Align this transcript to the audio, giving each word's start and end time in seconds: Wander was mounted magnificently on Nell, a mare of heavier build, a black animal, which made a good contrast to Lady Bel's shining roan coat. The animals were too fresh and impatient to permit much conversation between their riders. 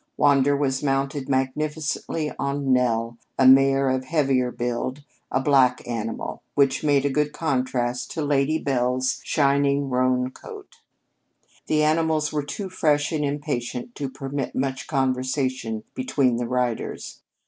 Wander 0.17 0.57
was 0.57 0.81
mounted 0.81 1.29
magnificently 1.29 2.31
on 2.39 2.73
Nell, 2.73 3.19
a 3.37 3.45
mare 3.45 3.87
of 3.91 4.05
heavier 4.05 4.49
build, 4.51 5.03
a 5.31 5.39
black 5.39 5.87
animal, 5.87 6.41
which 6.55 6.83
made 6.83 7.05
a 7.05 7.09
good 7.11 7.33
contrast 7.33 8.09
to 8.13 8.23
Lady 8.23 8.57
Bel's 8.57 9.21
shining 9.23 9.91
roan 9.91 10.31
coat. 10.31 10.77
The 11.67 11.83
animals 11.83 12.33
were 12.33 12.41
too 12.41 12.67
fresh 12.67 13.11
and 13.11 13.23
impatient 13.23 13.93
to 13.93 14.09
permit 14.09 14.55
much 14.55 14.87
conversation 14.87 15.83
between 15.93 16.37
their 16.37 16.47
riders. 16.47 17.21